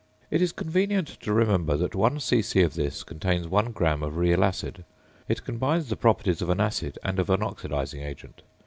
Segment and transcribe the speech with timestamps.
[0.31, 2.59] It is convenient to remember that one c.c.
[2.63, 4.83] of this contains 1 gram of real acid.
[5.29, 8.41] It combines the properties of an acid and of an oxidising agent.